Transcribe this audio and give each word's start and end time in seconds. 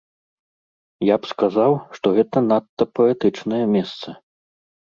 Я 1.09 1.15
б 1.25 1.29
сказаў, 1.33 1.71
што 1.97 2.05
гэта 2.17 2.37
надта 2.49 2.83
паэтычнае 3.01 3.61
месца. 3.75 4.19